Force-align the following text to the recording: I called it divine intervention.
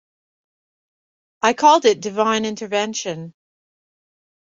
I 1.43 1.53
called 1.53 1.85
it 1.85 1.99
divine 2.01 2.43
intervention. 2.43 3.35